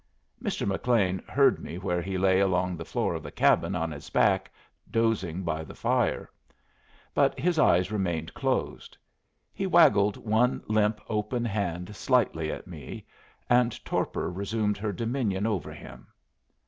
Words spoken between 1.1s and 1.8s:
heard me